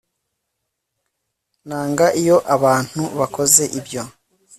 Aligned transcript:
nanga 1.67 2.05
iyo 2.21 2.37
abantu 2.55 3.01
bakoze 3.19 3.63
ibyo 3.79 4.01